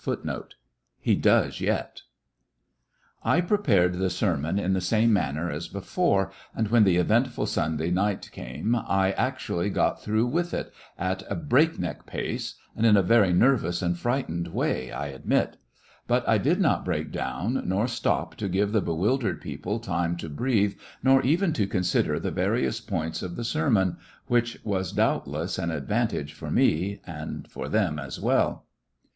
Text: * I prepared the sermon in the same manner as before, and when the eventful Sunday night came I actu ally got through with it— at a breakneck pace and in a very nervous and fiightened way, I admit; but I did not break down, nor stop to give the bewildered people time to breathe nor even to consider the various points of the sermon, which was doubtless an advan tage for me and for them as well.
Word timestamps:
* 0.01 0.03
I 0.03 0.15
prepared 3.41 3.93
the 3.93 4.09
sermon 4.09 4.57
in 4.57 4.73
the 4.73 4.81
same 4.81 5.13
manner 5.13 5.51
as 5.51 5.67
before, 5.67 6.31
and 6.55 6.69
when 6.69 6.85
the 6.85 6.95
eventful 6.97 7.45
Sunday 7.45 7.91
night 7.91 8.31
came 8.31 8.73
I 8.75 9.11
actu 9.11 9.53
ally 9.57 9.69
got 9.69 10.01
through 10.01 10.25
with 10.25 10.55
it— 10.55 10.73
at 10.97 11.21
a 11.29 11.35
breakneck 11.35 12.07
pace 12.07 12.55
and 12.75 12.83
in 12.83 12.97
a 12.97 13.03
very 13.03 13.31
nervous 13.31 13.83
and 13.83 13.95
fiightened 13.95 14.47
way, 14.47 14.91
I 14.91 15.09
admit; 15.09 15.57
but 16.07 16.27
I 16.27 16.39
did 16.39 16.59
not 16.59 16.83
break 16.83 17.11
down, 17.11 17.61
nor 17.69 17.87
stop 17.87 18.33
to 18.37 18.49
give 18.49 18.71
the 18.71 18.81
bewildered 18.81 19.39
people 19.39 19.79
time 19.79 20.17
to 20.17 20.29
breathe 20.29 20.77
nor 21.03 21.21
even 21.21 21.53
to 21.53 21.67
consider 21.67 22.19
the 22.19 22.31
various 22.31 22.79
points 22.81 23.21
of 23.21 23.35
the 23.35 23.43
sermon, 23.45 23.97
which 24.25 24.57
was 24.63 24.93
doubtless 24.93 25.59
an 25.59 25.69
advan 25.69 26.09
tage 26.09 26.33
for 26.33 26.49
me 26.49 27.01
and 27.05 27.47
for 27.51 27.69
them 27.69 27.99
as 27.99 28.19
well. 28.19 28.65